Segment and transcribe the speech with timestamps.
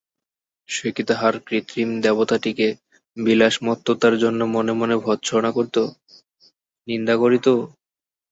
[0.69, 2.67] সে কি তাহার কৃত্রিম দেবতাটিকে
[3.17, 5.77] বিলাসমত্ততার জন্য মনে মনে ভর্ৎসনা করিত,
[6.87, 7.47] নিন্দা করিত?